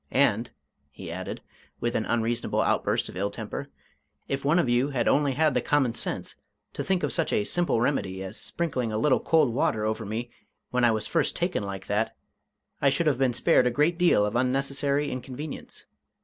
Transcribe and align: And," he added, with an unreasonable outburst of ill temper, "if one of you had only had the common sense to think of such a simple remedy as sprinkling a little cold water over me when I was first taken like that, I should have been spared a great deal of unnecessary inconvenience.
And," 0.13 0.49
he 0.89 1.11
added, 1.11 1.41
with 1.79 1.93
an 1.95 2.07
unreasonable 2.07 2.61
outburst 2.61 3.07
of 3.07 3.15
ill 3.15 3.29
temper, 3.29 3.69
"if 4.27 4.43
one 4.43 4.57
of 4.57 4.67
you 4.67 4.89
had 4.89 5.07
only 5.07 5.33
had 5.33 5.53
the 5.53 5.61
common 5.61 5.93
sense 5.93 6.33
to 6.73 6.83
think 6.83 7.03
of 7.03 7.13
such 7.13 7.31
a 7.31 7.43
simple 7.43 7.79
remedy 7.79 8.23
as 8.23 8.41
sprinkling 8.41 8.91
a 8.91 8.97
little 8.97 9.19
cold 9.19 9.53
water 9.53 9.85
over 9.85 10.03
me 10.03 10.31
when 10.71 10.83
I 10.83 10.89
was 10.89 11.05
first 11.05 11.35
taken 11.35 11.61
like 11.61 11.85
that, 11.85 12.15
I 12.81 12.89
should 12.89 13.05
have 13.05 13.19
been 13.19 13.33
spared 13.33 13.67
a 13.67 13.69
great 13.69 13.99
deal 13.99 14.25
of 14.25 14.35
unnecessary 14.35 15.11
inconvenience. 15.11 15.85